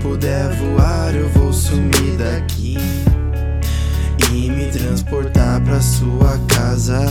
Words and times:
voar, 0.00 1.14
eu 1.14 1.28
vou 1.30 1.52
sumir 1.52 2.16
daqui 2.16 2.76
e 4.32 4.50
me 4.50 4.66
transportar 4.70 5.60
pra 5.62 5.80
sua 5.80 6.38
casa. 6.48 7.04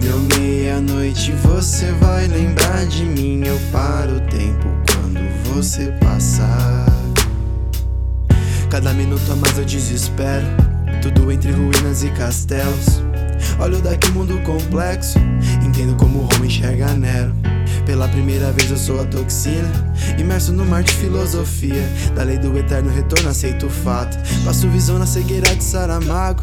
Deu 0.00 0.18
meia-noite, 0.38 1.32
você 1.32 1.92
vai 1.92 2.26
lembrar 2.28 2.86
de 2.86 3.04
mim. 3.04 3.42
Eu 3.44 3.58
paro 3.72 4.16
o 4.16 4.20
tempo 4.20 4.68
quando 4.90 5.20
você 5.54 5.92
passar. 6.00 6.86
Cada 8.70 8.92
minuto 8.92 9.30
a 9.32 9.36
mais 9.36 9.58
eu 9.58 9.64
desespero. 9.64 10.46
Tudo 11.02 11.30
entre 11.30 11.50
ruínas 11.52 12.02
e 12.02 12.10
castelos. 12.10 13.02
Olho 13.58 13.80
daqui 13.82 14.10
mundo 14.12 14.40
complexo. 14.42 15.18
Entendo 15.64 15.96
como 15.96 16.20
o 16.20 16.28
homem 16.34 16.46
enxerga 16.46 16.94
Nero. 16.94 17.34
Pela 17.84 18.08
primeira 18.08 18.52
vez 18.52 18.70
eu 18.70 18.76
sou 18.76 19.00
a 19.00 19.04
toxina 19.04 19.68
Imerso 20.18 20.52
no 20.52 20.64
mar 20.64 20.82
de 20.82 20.92
filosofia. 20.92 21.88
Da 22.14 22.22
lei 22.22 22.38
do 22.38 22.56
eterno 22.56 22.90
retorno 22.90 23.28
aceito 23.28 23.66
o 23.66 23.70
fato. 23.70 24.16
Passo 24.44 24.68
visão 24.68 24.98
na 24.98 25.06
cegueira 25.06 25.54
de 25.54 25.64
Saramago. 25.64 26.42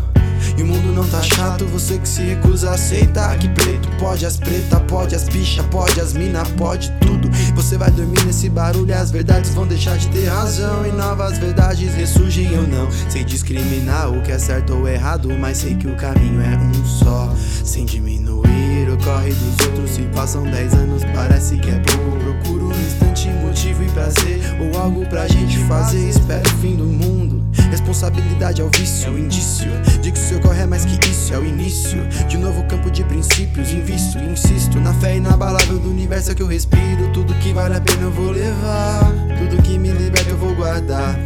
E 0.58 0.62
o 0.62 0.66
mundo 0.66 0.94
não 0.94 1.08
tá 1.08 1.22
chato, 1.22 1.66
você 1.66 1.98
que 1.98 2.08
se 2.08 2.22
recusa 2.22 2.72
a 2.72 2.73
aceitar. 2.73 3.38
Que 3.38 3.50
preto 3.50 3.90
pode, 4.00 4.26
as 4.26 4.38
preta 4.38 4.80
pode, 4.82 5.16
as 5.16 5.27
bicha 5.27 5.63
pode, 5.63 6.00
as 6.00 6.13
mina 6.13 6.44
pode 6.58 6.91
tudo. 7.02 7.30
Você 7.55 7.77
vai 7.77 7.91
dormir 7.91 8.24
nesse 8.26 8.49
barulho 8.49 8.90
e 8.90 8.94
as 8.94 9.12
verdades 9.12 9.54
vão 9.54 9.68
deixar 9.68 9.98
de 9.98 10.07
ter 10.10 10.26
razão. 10.26 10.85
E 10.85 10.91
novas 10.91 11.38
verdades 11.38 11.94
ressurgem 11.96 12.51
eu 12.54 12.68
não. 12.68 12.90
Sei 13.10 13.24
discriminar 13.24 14.12
o 14.12 14.22
que 14.22 14.32
é 14.32 14.40
certo 14.40 14.74
ou 14.74 14.88
errado 14.88 15.29
Mas 15.40 15.57
sei 15.57 15.76
que 15.76 15.88
o 15.88 15.96
caminho 15.96 16.41
é 16.41 16.57
um 16.57 16.85
só. 16.85 17.34
Sem 17.63 17.85
diminuir 17.85 18.90
o 18.90 18.98
corre 19.04 19.32
dos 19.32 19.66
Se 19.98 20.03
passam 20.13 20.43
dez 20.43 20.76
anos 20.76 21.03
parece 21.05 21.57
que 21.57 21.71
é 21.71 21.79
pouco 21.79 22.20
Procuro 22.20 22.67
um 22.67 22.71
instante 22.71 23.29
motivo 23.29 23.84
e 23.84 23.90
prazer 23.90 24.39
Ou 24.62 24.79
algo 24.79 25.04
pra 25.07 25.27
gente 25.27 25.57
fazer 25.65 26.09
Espero 26.09 26.48
o 26.48 26.57
fim 26.59 26.76
do 26.76 26.84
mundo 26.84 27.43
Responsabilidade 27.71 28.62
é 28.62 28.63
o 28.63 28.70
vício, 28.70 29.17
indício 29.17 29.67
de 29.99 30.12
que 30.12 30.20
o 30.20 30.21
seu 30.21 30.39
corre 30.39 30.62
é 30.62 30.65
mais 30.67 30.85
que 30.85 31.09
isso, 31.09 31.34
é 31.34 31.39
o 31.39 31.43
início 31.43 32.07
de 32.27 32.37
um 32.37 32.41
novo 32.41 32.63
campo 32.65 32.91
de 32.91 33.04
princípios. 33.04 33.71
Invisto, 33.71 34.20
insisto 34.20 34.79
na 34.79 34.93
fé 34.93 35.17
inabalável 35.17 35.77
do 35.79 35.89
universo 35.89 36.34
que 36.34 36.41
eu 36.41 36.48
respiro. 36.48 37.11
Tudo 37.13 37.34
que 37.35 37.51
vale 37.51 37.76
a 37.76 37.82
pena 37.82 38.04
eu 38.04 38.11
vou 38.11 38.32
levar, 38.32 39.11
tudo 39.37 39.61
que 39.63 39.77
me 39.77 39.89
liberta 39.89 40.29
eu 40.29 40.37
vou 40.37 40.55
guardar. 40.55 41.17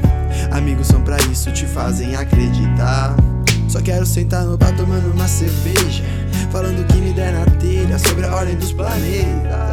Amigos 0.52 0.88
são 0.88 1.02
para 1.02 1.18
isso, 1.32 1.52
te 1.52 1.66
fazem 1.66 2.16
acreditar. 2.16 3.16
Só 3.72 3.80
quero 3.80 4.06
sentar 4.06 4.44
no 4.44 4.58
bar 4.58 4.76
tomando 4.76 5.14
uma 5.14 5.30
cerveja, 5.30 6.04
falando 6.52 6.82
o 6.82 6.86
que 6.86 6.98
me 6.98 7.14
der 7.14 7.34
na 7.34 7.46
telha 7.60 7.98
sobre 7.98 8.26
a 8.26 8.36
ordem 8.36 8.56
dos 8.58 8.74
planetas. 8.74 9.71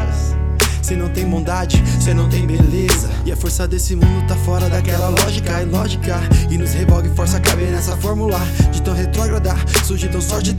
Se 0.88 0.96
não 0.96 1.10
tem 1.10 1.28
bondade, 1.28 1.84
cê 2.00 2.14
não 2.14 2.30
tem 2.30 2.46
beleza. 2.46 3.10
E 3.26 3.30
a 3.30 3.36
força 3.36 3.68
desse 3.68 3.94
mundo 3.94 4.26
tá 4.26 4.34
fora 4.34 4.70
daquela 4.70 5.10
lógica 5.10 5.60
e 5.60 5.66
lógica. 5.66 6.18
E 6.48 6.56
nos 6.56 6.72
revoga 6.72 7.06
e 7.06 7.14
força 7.14 7.38
caber 7.38 7.70
nessa 7.70 7.94
fórmula. 7.98 8.40
De 8.72 8.80
tão 8.80 8.94
retrógrada, 8.94 9.54
surge 9.84 10.08
tão 10.08 10.22
sorte. 10.22 10.56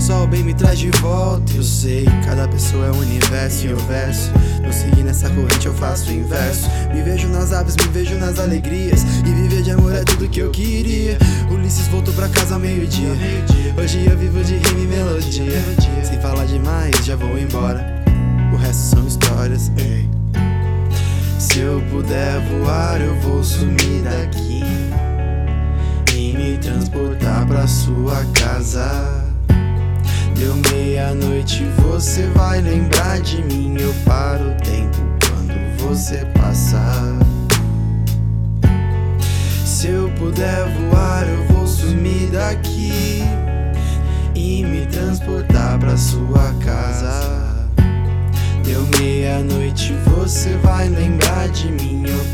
Só 0.00 0.24
o 0.24 0.26
bem 0.26 0.42
me 0.42 0.52
traz 0.52 0.80
de 0.80 0.90
volta. 1.00 1.52
Eu 1.54 1.62
sei, 1.62 2.06
cada 2.24 2.48
pessoa 2.48 2.86
é 2.86 2.90
um 2.90 2.98
universo 2.98 3.66
e 3.68 3.72
o 3.72 3.76
verso. 3.76 4.32
Não 4.64 4.72
seguir 4.72 5.04
nessa 5.04 5.30
corrente, 5.30 5.66
eu 5.66 5.74
faço 5.74 6.10
o 6.10 6.12
inverso. 6.12 6.68
Me 6.92 7.00
vejo 7.00 7.28
nas 7.28 7.52
aves, 7.52 7.76
me 7.76 7.84
vejo 7.92 8.16
nas 8.16 8.40
alegrias. 8.40 9.04
E 9.24 9.30
viver 9.30 9.62
de 9.62 9.70
amor 9.70 9.94
é 9.94 10.02
tudo 10.02 10.28
que 10.28 10.40
eu 10.40 10.50
queria. 10.50 11.16
Ulisses 11.52 11.86
voltou 11.86 12.12
pra 12.14 12.28
casa 12.28 12.54
ao 12.54 12.60
meio-dia. 12.60 13.12
Hoje 13.80 14.04
eu 14.10 14.18
vivo 14.18 14.42
de 14.42 14.56
rima 14.56 14.80
e 14.80 14.86
melodia. 14.88 15.62
Sem 16.02 16.20
falar 16.20 16.46
demais, 16.46 16.96
já 17.04 17.14
vou 17.14 17.38
embora. 17.38 17.97
Histórias, 19.48 19.72
ei. 19.78 20.08
Se 21.38 21.60
eu 21.60 21.80
puder 21.90 22.40
voar, 22.40 23.00
eu 23.00 23.14
vou 23.20 23.42
sumir 23.42 24.02
daqui 24.02 24.62
e 26.14 26.36
me 26.36 26.58
transportar 26.58 27.46
pra 27.46 27.66
sua 27.66 28.24
casa. 28.34 29.24
Deu 30.36 30.54
meia-noite, 30.70 31.64
você 31.78 32.26
vai 32.34 32.60
lembrar 32.60 33.20
de 33.20 33.42
mim. 33.44 33.74
Eu 33.78 33.94
paro 34.04 34.50
o 34.50 34.54
tempo 34.56 34.98
quando 35.26 35.78
você 35.78 36.26
passar. 36.38 37.18
Se 39.64 39.88
eu 39.88 40.10
puder 40.18 40.68
voar, 40.74 41.26
eu 41.26 41.44
vou 41.54 41.66
sumir 41.66 42.28
daqui 42.30 43.22
e 44.34 44.62
me 44.64 44.84
transportar 44.86 45.78
pra 45.78 45.96
sua 45.96 46.47
meia-noite, 48.98 49.92
você 50.06 50.56
vai 50.56 50.88
lembrar 50.88 51.48
de 51.48 51.70
mim. 51.70 52.02
Eu 52.06 52.24